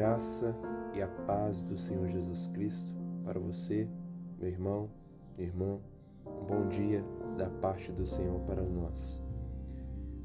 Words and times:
graça 0.00 0.56
e 0.94 1.02
a 1.02 1.08
paz 1.26 1.60
do 1.60 1.76
Senhor 1.76 2.08
Jesus 2.08 2.48
Cristo 2.54 2.90
para 3.22 3.38
você, 3.38 3.86
meu 4.38 4.48
irmão, 4.48 4.90
minha 5.36 5.50
irmã. 5.50 5.78
Um 6.26 6.46
bom 6.46 6.68
dia 6.68 7.04
da 7.36 7.50
parte 7.50 7.92
do 7.92 8.06
Senhor 8.06 8.40
para 8.46 8.62
nós. 8.62 9.22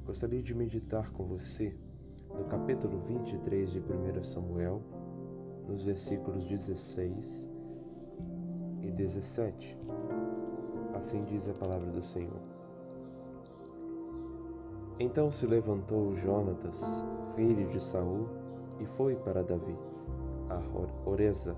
Gostaria 0.06 0.42
de 0.42 0.56
meditar 0.56 1.12
com 1.12 1.26
você 1.26 1.76
no 2.33 2.46
capítulo 2.46 3.01
23 3.01 3.74
de 3.74 3.79
1 3.81 4.24
Samuel, 4.24 4.81
nos 5.67 5.83
versículos 5.83 6.46
16 6.46 7.46
e 8.81 8.92
17. 8.92 9.78
Assim 10.94 11.26
diz 11.26 11.49
a 11.49 11.53
palavra 11.53 11.92
do 11.92 12.01
Senhor. 12.01 12.39
Então 14.97 15.29
se 15.29 15.46
levantou 15.46 16.16
Jonatas, 16.16 16.82
filho 17.36 17.68
de 17.68 17.84
Saul, 17.84 18.45
e 18.80 18.86
foi 18.86 19.16
para 19.16 19.44
Davi, 19.44 19.78
a 20.50 21.10
Oreza, 21.10 21.56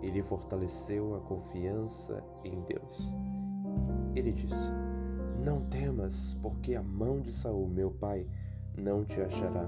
e 0.00 0.10
lhe 0.10 0.22
fortaleceu 0.22 1.14
a 1.14 1.20
confiança 1.20 2.22
em 2.44 2.60
Deus. 2.62 3.10
Ele 4.14 4.32
disse: 4.32 4.70
Não 5.44 5.64
temas, 5.66 6.36
porque 6.42 6.74
a 6.74 6.82
mão 6.82 7.20
de 7.20 7.32
Saul, 7.32 7.68
meu 7.68 7.90
pai, 7.90 8.26
não 8.76 9.04
te 9.04 9.20
achará. 9.20 9.66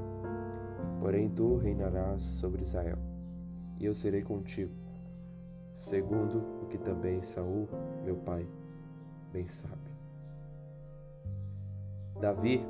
Porém 1.00 1.28
tu 1.28 1.56
reinarás 1.56 2.22
sobre 2.22 2.62
Israel, 2.62 2.98
e 3.78 3.84
eu 3.84 3.94
serei 3.94 4.22
contigo, 4.22 4.72
segundo 5.76 6.38
o 6.62 6.66
que 6.66 6.78
também 6.78 7.22
Saul, 7.22 7.68
meu 8.04 8.16
pai, 8.16 8.46
bem 9.32 9.46
sabe. 9.46 9.84
Davi 12.20 12.64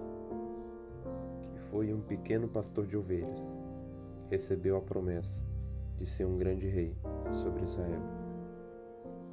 foi 1.75 1.93
um 1.93 2.01
pequeno 2.01 2.47
pastor 2.47 2.87
de 2.87 2.97
ovelhas. 2.97 3.61
Recebeu 4.31 4.77
a 4.77 4.81
promessa 4.81 5.45
de 5.97 6.07
ser 6.07 6.25
um 6.25 6.39
grande 6.39 6.69
rei 6.69 6.95
sobre 7.33 7.65
Israel. 7.65 8.01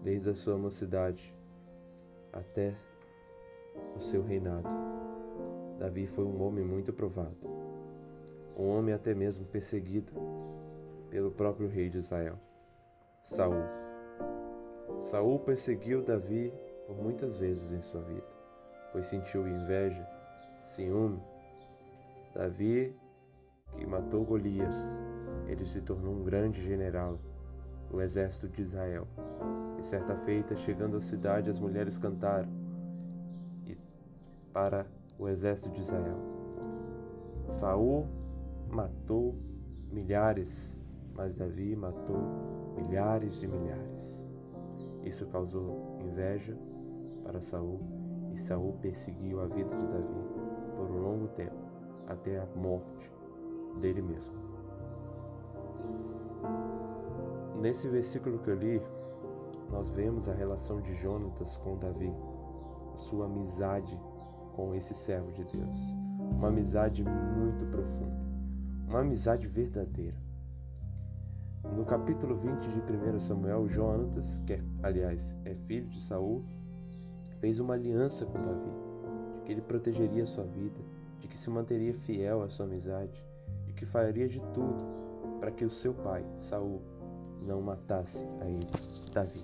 Desde 0.02 0.32
a 0.32 0.34
sua 0.34 0.58
mocidade 0.58 1.32
até 2.34 2.76
o 3.96 4.00
seu 4.02 4.24
reinado, 4.24 4.68
Davi 5.78 6.08
foi 6.08 6.26
um 6.26 6.42
homem 6.42 6.66
muito 6.66 6.92
provado, 6.92 7.38
um 8.58 8.70
homem 8.70 8.96
até 8.96 9.14
mesmo 9.14 9.46
perseguido 9.46 10.12
pelo 11.12 11.30
próprio 11.30 11.68
rei 11.68 11.92
de 11.92 12.00
Israel, 12.00 12.40
Saul. 13.22 13.62
Saul 14.98 15.38
perseguiu 15.42 16.02
Davi 16.02 16.52
por 16.88 16.98
muitas 16.98 17.38
vezes 17.38 17.72
em 17.72 17.82
sua 17.82 18.02
vida, 18.02 18.28
pois 18.92 19.06
sentiu 19.06 19.48
inveja, 19.48 20.08
ciúme 20.66 21.22
Davi, 22.34 22.96
que 23.78 23.86
matou 23.86 24.24
Golias, 24.24 25.00
ele 25.48 25.66
se 25.66 25.82
tornou 25.82 26.14
um 26.14 26.24
grande 26.24 26.62
general 26.62 27.20
do 27.90 28.02
exército 28.02 28.48
de 28.48 28.62
Israel. 28.62 29.08
E 29.80 29.84
certa 29.84 30.16
feita, 30.18 30.56
chegando 30.56 30.98
à 30.98 31.02
cidade, 31.02 31.50
as 31.50 31.60
mulheres 31.60 31.98
cantaram 31.98 32.50
para 34.54 34.86
o 35.18 35.28
exército 35.28 35.70
de 35.70 35.82
Israel. 35.82 36.18
Saul 37.48 38.08
matou 38.70 39.36
milhares, 39.92 40.78
mas 41.14 41.34
Davi 41.36 41.76
matou 41.76 42.22
milhares 42.76 43.40
de 43.40 43.48
milhares. 43.48 44.30
Isso 45.04 45.26
causou 45.28 46.00
inveja 46.02 46.58
para 47.24 47.42
Saul 47.42 47.80
e 48.34 48.40
Saul 48.40 48.74
perseguiu 48.82 49.42
a 49.42 49.48
vida 49.48 49.76
de 49.76 49.88
Davi 49.88 50.22
por 50.78 50.90
um 50.90 51.02
longo 51.02 51.28
tempo 51.30 51.61
até 52.12 52.40
a 52.40 52.46
morte 52.56 53.12
dele 53.80 54.02
mesmo. 54.02 54.34
Nesse 57.60 57.88
versículo 57.88 58.40
que 58.40 58.50
eu 58.50 58.56
li, 58.56 58.82
nós 59.70 59.90
vemos 59.92 60.28
a 60.28 60.34
relação 60.34 60.82
de 60.82 60.94
Jonatas 60.96 61.58
com 61.58 61.78
Davi, 61.78 62.14
sua 62.96 63.26
amizade 63.26 63.98
com 64.56 64.76
esse 64.76 64.94
servo 64.94 65.32
de 65.32 65.44
Deus. 65.46 65.78
Uma 66.32 66.50
amizade 66.50 67.04
muito 67.04 67.66
profunda, 67.68 68.26
uma 68.88 69.00
amizade 69.00 69.48
verdadeira. 69.48 70.18
No 71.76 71.86
capítulo 71.86 72.36
20 72.36 72.68
de 72.68 72.82
1 73.16 73.20
Samuel, 73.20 73.68
Jonatas, 73.70 74.42
que 74.46 74.54
é, 74.54 74.64
aliás 74.82 75.38
é 75.46 75.54
filho 75.54 75.88
de 75.88 76.02
Saul, 76.02 76.44
fez 77.40 77.60
uma 77.60 77.76
aliança 77.76 78.26
com 78.26 78.42
Davi, 78.42 78.72
de 79.36 79.42
que 79.42 79.52
ele 79.52 79.62
protegeria 79.62 80.26
sua 80.26 80.44
vida, 80.46 80.80
que 81.32 81.38
se 81.38 81.50
manteria 81.50 81.94
fiel 81.94 82.44
à 82.44 82.50
sua 82.50 82.66
amizade, 82.66 83.26
e 83.68 83.72
que 83.72 83.86
faria 83.86 84.28
de 84.28 84.40
tudo 84.54 84.76
para 85.40 85.50
que 85.50 85.66
o 85.66 85.70
seu 85.70 85.94
pai, 85.94 86.24
Saul, 86.38 86.82
não 87.42 87.62
matasse 87.62 88.26
a 88.42 88.46
ele, 88.48 88.68
Davi. 89.14 89.44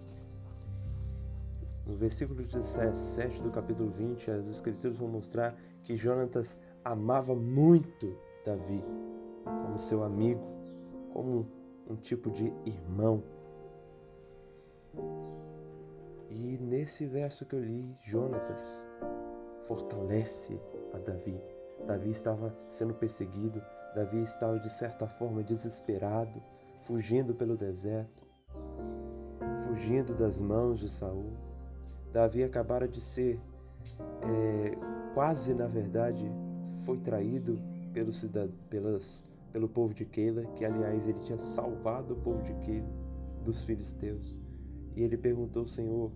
No 1.85 1.95
versículo 1.95 2.43
17 2.43 3.41
do 3.41 3.49
capítulo 3.49 3.89
20, 3.89 4.29
as 4.29 4.47
escrituras 4.49 4.97
vão 4.97 5.07
mostrar 5.07 5.55
que 5.83 5.95
Jonatas 5.95 6.57
amava 6.83 7.33
muito 7.33 8.17
Davi 8.45 8.83
como 9.45 9.79
seu 9.79 10.03
amigo, 10.03 10.43
como 11.13 11.47
um 11.89 11.95
tipo 11.95 12.29
de 12.29 12.53
irmão. 12.65 13.23
E 16.29 16.57
nesse 16.57 17.05
verso 17.05 17.45
que 17.45 17.55
eu 17.55 17.63
li, 17.63 17.97
Jonatas 18.03 18.83
fortalece 19.67 20.59
a 20.93 20.97
Davi 20.97 21.41
Davi 21.85 22.09
estava 22.09 22.55
sendo 22.69 22.93
perseguido, 22.93 23.61
Davi 23.95 24.21
estava 24.21 24.59
de 24.59 24.69
certa 24.69 25.07
forma 25.07 25.43
desesperado, 25.43 26.41
fugindo 26.83 27.33
pelo 27.35 27.55
deserto, 27.57 28.25
fugindo 29.67 30.13
das 30.13 30.39
mãos 30.39 30.79
de 30.79 30.89
Saul. 30.89 31.33
Davi 32.11 32.43
acabara 32.43 32.87
de 32.87 33.01
ser 33.01 33.39
é, 34.21 34.77
quase, 35.13 35.53
na 35.53 35.67
verdade, 35.67 36.29
foi 36.83 36.97
traído 36.97 37.59
pelo, 37.93 38.11
pelas, 38.69 39.23
pelo 39.51 39.67
povo 39.67 39.93
de 39.93 40.05
Keila, 40.05 40.45
que 40.55 40.65
aliás 40.65 41.07
ele 41.07 41.19
tinha 41.19 41.37
salvado 41.37 42.13
o 42.13 42.17
povo 42.17 42.41
de 42.43 42.53
Keila 42.65 43.07
dos 43.43 43.63
filisteus. 43.63 44.37
E 44.95 45.03
ele 45.03 45.17
perguntou 45.17 45.61
ao 45.61 45.65
Senhor: 45.65 46.11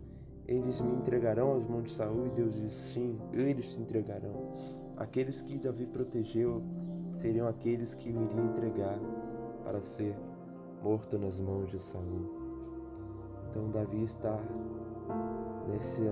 Eles 0.47 0.81
me 0.81 0.93
entregarão 0.93 1.55
às 1.55 1.67
mãos 1.67 1.83
de 1.83 1.91
Saul? 1.91 2.27
E 2.27 2.29
Deus 2.31 2.53
disse: 2.55 2.93
Sim, 2.93 3.19
eles 3.31 3.73
te 3.73 3.81
entregarão. 3.81 4.55
Aqueles 5.01 5.41
que 5.41 5.57
Davi 5.57 5.87
protegeu 5.87 6.61
seriam 7.15 7.47
aqueles 7.47 7.95
que 7.95 8.09
o 8.11 8.23
iriam 8.23 8.45
entregar 8.51 8.99
para 9.63 9.81
ser 9.81 10.15
morto 10.83 11.17
nas 11.17 11.39
mãos 11.39 11.71
de 11.71 11.81
Saul. 11.81 12.29
Então 13.49 13.71
Davi 13.71 14.03
está 14.03 14.39
nesse, 15.67 16.03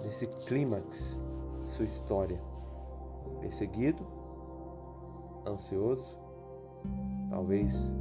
nesse 0.00 0.28
clímax 0.46 1.20
de 1.60 1.66
sua 1.66 1.86
história. 1.86 2.40
Perseguido, 3.40 4.06
ansioso, 5.44 6.16
talvez 7.28 7.92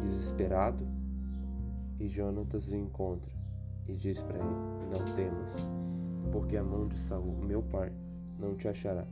desesperado, 0.00 0.88
e 2.00 2.08
Jonatas 2.08 2.70
o 2.70 2.74
encontra 2.74 3.34
e 3.86 3.94
diz 3.94 4.22
para 4.22 4.38
ele: 4.38 4.96
Não 4.96 5.14
temas, 5.14 5.68
porque 6.32 6.56
a 6.56 6.64
mão 6.64 6.88
de 6.88 6.98
Saul, 6.98 7.36
meu 7.42 7.62
pai, 7.62 7.92
não 8.38 8.54
te 8.54 8.68
achará. 8.68 9.06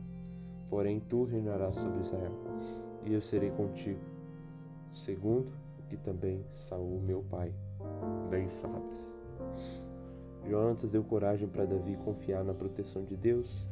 Porém, 0.69 0.99
tu 0.99 1.23
reinarás 1.23 1.75
sobre 1.75 2.01
Israel, 2.01 2.33
e 3.03 3.13
eu 3.13 3.21
serei 3.21 3.51
contigo, 3.51 3.99
segundo 4.93 5.51
o 5.79 5.83
que 5.87 5.97
também 5.97 6.43
Saul, 6.49 6.99
meu 7.01 7.23
pai, 7.23 7.53
bem 8.29 8.49
sabes. 8.49 9.15
Jonatas 10.45 10.91
deu 10.91 11.03
coragem 11.03 11.47
para 11.47 11.65
Davi 11.65 11.97
confiar 11.97 12.43
na 12.43 12.53
proteção 12.53 13.03
de 13.03 13.15
Deus 13.15 13.67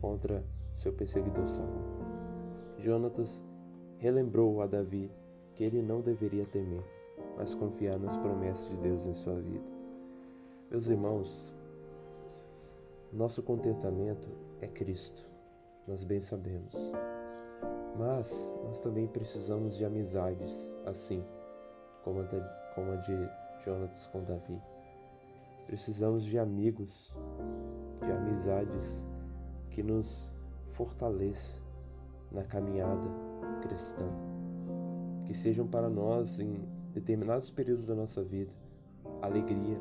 contra 0.00 0.44
seu 0.74 0.92
perseguidor 0.92 1.48
Saul. 1.48 1.68
Jonatas 2.78 3.44
relembrou 3.98 4.60
a 4.62 4.66
Davi 4.66 5.10
que 5.54 5.64
ele 5.64 5.82
não 5.82 6.00
deveria 6.00 6.44
temer, 6.46 6.82
mas 7.36 7.54
confiar 7.54 7.98
nas 7.98 8.16
promessas 8.16 8.68
de 8.68 8.76
Deus 8.78 9.06
em 9.06 9.14
sua 9.14 9.34
vida. 9.40 9.64
Meus 10.70 10.88
irmãos, 10.88 11.54
nosso 13.12 13.42
contentamento 13.42 14.28
é 14.62 14.68
Cristo, 14.68 15.28
nós 15.86 16.04
bem 16.04 16.20
sabemos. 16.20 16.74
Mas 17.98 18.56
nós 18.64 18.80
também 18.80 19.06
precisamos 19.06 19.76
de 19.76 19.84
amizades 19.84 20.74
assim, 20.86 21.22
como 22.02 22.20
a 22.20 22.22
de, 22.24 22.40
como 22.74 22.92
a 22.92 22.96
de 22.96 23.28
Jonatas 23.64 24.06
com 24.06 24.24
Davi. 24.24 24.60
Precisamos 25.66 26.24
de 26.24 26.38
amigos, 26.38 27.14
de 28.00 28.10
amizades 28.10 29.06
que 29.70 29.82
nos 29.82 30.32
fortaleçam 30.70 31.62
na 32.30 32.44
caminhada 32.44 33.10
cristã, 33.60 34.08
que 35.26 35.34
sejam 35.34 35.66
para 35.66 35.90
nós 35.90 36.40
em 36.40 36.64
determinados 36.94 37.50
períodos 37.50 37.86
da 37.86 37.94
nossa 37.94 38.22
vida 38.22 38.52
alegria, 39.20 39.78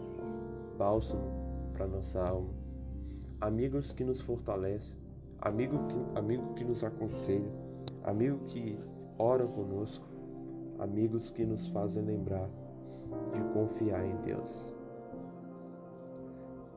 bálsamo 0.78 1.24
para 1.74 1.88
nossa 1.88 2.22
alma, 2.22 2.54
amigos 3.42 3.92
que 3.92 4.04
nos 4.04 4.22
fortalecem, 4.22 4.96
amigo 5.42 5.78
que, 5.88 6.20
amigo 6.20 6.54
que 6.54 6.64
nos 6.64 6.84
aconselha, 6.84 7.52
amigo 8.04 8.38
que 8.46 8.80
ora 9.18 9.46
conosco, 9.46 10.06
amigos 10.80 11.32
que 11.32 11.44
nos 11.44 11.68
fazem 11.68 12.04
lembrar 12.04 12.50
de 13.34 13.42
confiar 13.54 14.06
em 14.06 14.16
Deus. 14.18 14.74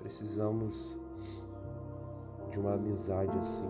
Precisamos 0.01 0.99
de 2.51 2.59
uma 2.59 2.75
amizade 2.75 3.37
assim. 3.39 3.69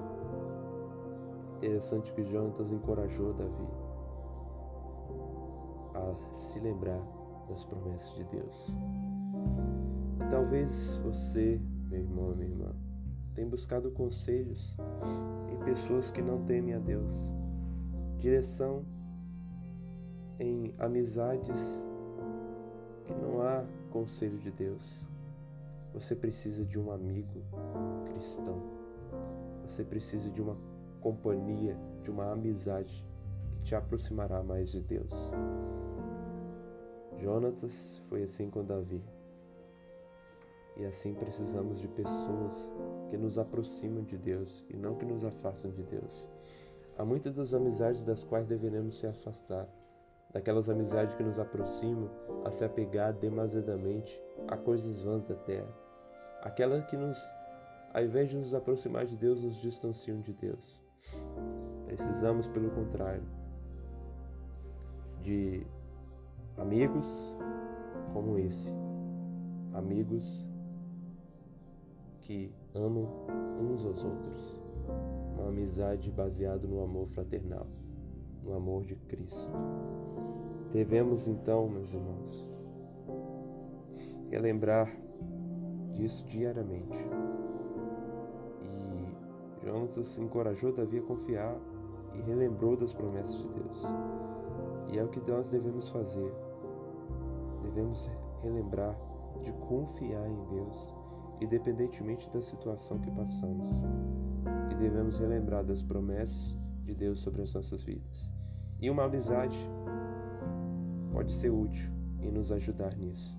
Interessante 1.59 2.13
que 2.13 2.25
Jonatas 2.25 2.71
encorajou 2.71 3.33
Davi 3.35 3.69
a 5.95 6.35
se 6.35 6.61
lembrar 6.61 7.01
das 7.49 7.65
promessas 7.65 8.15
de 8.15 8.25
Deus. 8.25 8.75
Talvez 10.31 10.99
você, 10.99 11.61
meu 11.95 12.03
irmão, 12.03 12.35
minha 12.35 12.51
irmã, 12.51 12.73
tenha 13.35 13.47
buscado 13.47 13.91
conselhos 13.93 14.77
em 15.53 15.65
pessoas 15.65 16.11
que 16.11 16.21
não 16.21 16.45
temem 16.45 16.75
a 16.75 16.79
Deus, 16.79 17.31
direção 18.19 18.85
em 20.41 20.75
amizades 20.79 21.85
que 23.05 23.15
não 23.15 23.41
há 23.43 23.65
conselho 23.91 24.39
de 24.39 24.51
Deus. 24.51 25.07
Você 25.93 26.17
precisa 26.17 26.65
de 26.65 26.79
um 26.79 26.91
amigo 26.91 27.43
cristão. 28.07 28.61
Você 29.63 29.85
precisa 29.85 30.29
de 30.29 30.43
uma 30.43 30.57
companhia, 31.01 31.79
de 32.03 32.11
uma 32.11 32.33
amizade 32.33 33.07
que 33.53 33.63
te 33.63 33.75
aproximará 33.77 34.43
mais 34.43 34.73
de 34.73 34.81
Deus. 34.81 35.13
Jonatas 37.19 38.03
foi 38.09 38.25
assim 38.25 38.51
com 38.51 38.65
Davi. 38.65 39.01
E 40.77 40.85
assim 40.85 41.15
precisamos 41.15 41.81
de 41.81 41.87
pessoas 41.89 42.73
que 43.09 43.17
nos 43.17 43.39
aproximam 43.39 44.03
de 44.03 44.19
Deus 44.19 44.65
e 44.69 44.77
não 44.77 44.97
que 44.97 45.05
nos 45.05 45.25
afastam 45.25 45.71
de 45.71 45.83
Deus. 45.85 46.29
Há 46.99 47.05
muitas 47.05 47.37
das 47.37 47.55
amizades 47.55 48.05
das 48.05 48.25
quais 48.25 48.47
deveremos 48.47 48.99
se 48.99 49.07
afastar, 49.07 49.69
daquelas 50.33 50.69
amizades 50.69 51.15
que 51.15 51.23
nos 51.23 51.39
aproximam 51.39 52.11
a 52.45 52.51
se 52.51 52.65
apegar 52.65 53.13
demasiadamente 53.13 54.21
a 54.49 54.57
coisas 54.57 55.01
vãs 55.01 55.25
da 55.25 55.35
terra, 55.35 55.73
aquelas 56.43 56.85
que 56.87 56.97
nos, 56.97 57.19
ao 57.93 58.03
invés 58.03 58.31
de 58.31 58.37
nos 58.37 58.53
aproximar 58.53 59.07
de 59.07 59.17
Deus, 59.17 59.43
nos 59.43 59.61
distanciam 59.61 60.21
de 60.21 60.33
Deus. 60.33 60.81
Precisamos, 61.87 62.49
pelo 62.49 62.71
contrário, 62.71 63.23
de 65.21 65.65
amigos 66.57 67.37
como 68.13 68.39
esse, 68.39 68.75
amigos 69.73 70.49
que 72.25 72.51
amam 72.75 73.07
uns 73.61 73.85
aos 73.85 74.03
outros, 74.03 74.61
uma 75.35 75.49
amizade 75.49 76.11
baseada 76.11 76.67
no 76.67 76.83
amor 76.83 77.07
fraternal, 77.09 77.67
no 78.43 78.55
amor 78.55 78.85
de 78.85 78.97
Cristo. 78.97 79.53
Devemos 80.73 81.29
então, 81.29 81.69
meus 81.69 81.93
irmãos, 81.93 82.49
relembrar 84.31 84.91
disso 85.93 86.25
diariamente. 86.25 86.97
E 88.63 89.67
Jonas 89.67 90.19
encorajou 90.19 90.73
Davi 90.73 90.99
a 90.99 91.03
confiar 91.03 91.57
e 92.15 92.23
relembrou 92.23 92.75
das 92.75 92.95
promessas 92.95 93.37
de 93.37 93.49
Deus. 93.49 93.83
E 94.93 94.99
é 94.99 95.05
o 95.05 95.09
que 95.09 95.21
nós 95.31 95.51
devemos 95.51 95.91
fazer. 95.91 96.33
Devemos 97.63 98.11
relembrar 98.43 98.99
de 99.43 99.53
confiar 99.53 100.27
em 100.27 100.45
Deus 100.47 101.04
independentemente 101.41 102.29
da 102.31 102.41
situação 102.41 102.99
que 103.01 103.11
passamos, 103.11 103.69
e 104.71 104.75
devemos 104.75 105.19
relembrar 105.19 105.65
das 105.65 105.83
promessas 105.83 106.57
de 106.85 106.95
Deus 106.95 107.21
sobre 107.21 107.43
as 107.43 107.55
nossas 107.55 107.83
vidas. 107.83 108.31
E 108.81 108.91
uma 108.91 109.05
amizade 109.05 109.59
pode 111.13 111.33
ser 111.33 111.51
útil 111.51 111.91
e 112.21 112.31
nos 112.31 112.51
ajudar 112.53 112.97
nisso. 112.97 113.39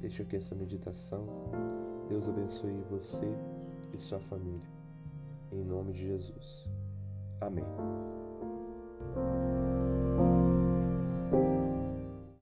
Deixo 0.00 0.22
aqui 0.22 0.36
essa 0.36 0.54
meditação. 0.54 1.26
Deus 2.08 2.28
abençoe 2.28 2.82
você 2.90 3.26
e 3.92 3.98
sua 3.98 4.20
família. 4.20 4.70
Em 5.50 5.64
nome 5.64 5.92
de 5.92 6.06
Jesus. 6.06 6.70
Amém. 7.40 7.64